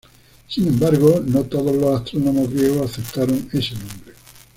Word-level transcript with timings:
Sin 0.47 0.67
embargo, 0.67 1.21
no 1.23 1.43
todos 1.43 1.75
los 1.75 2.01
astrónomos 2.01 2.49
griegos 2.51 2.89
aceptaron 2.89 3.47
ese 3.53 3.75
nombre. 3.75 4.13